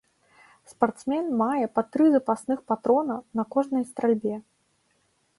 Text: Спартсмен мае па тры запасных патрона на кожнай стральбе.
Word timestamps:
Спартсмен 0.69 1.25
мае 1.41 1.65
па 1.75 1.83
тры 1.95 2.07
запасных 2.15 2.63
патрона 2.71 3.15
на 3.41 3.45
кожнай 3.57 3.83
стральбе. 3.91 4.35